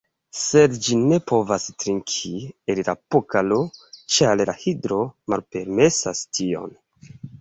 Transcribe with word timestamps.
Sed 0.43 0.77
ĝi 0.85 0.95
ne 1.09 1.17
povas 1.31 1.65
trinki 1.83 2.31
el 2.75 2.81
la 2.89 2.95
Pokalo, 3.15 3.59
ĉar 4.15 4.43
la 4.51 4.57
Hidro 4.63 4.99
malpermesas 5.35 6.25
tion. 6.39 6.75